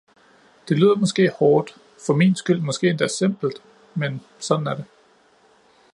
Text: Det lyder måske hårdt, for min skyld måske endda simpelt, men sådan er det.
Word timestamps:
Det 0.67 0.79
lyder 0.79 0.95
måske 0.95 1.29
hårdt, 1.39 1.75
for 2.05 2.13
min 2.13 2.35
skyld 2.35 2.61
måske 2.61 2.89
endda 2.89 3.07
simpelt, 3.07 3.63
men 3.95 4.21
sådan 4.39 4.67
er 4.67 4.75
det. 4.75 4.85